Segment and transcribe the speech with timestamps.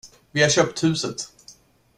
[0.31, 1.31] Vi har köpt huset!